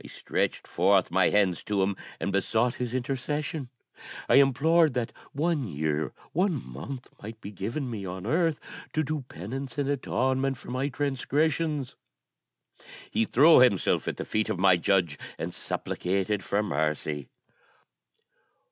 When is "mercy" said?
16.62-17.28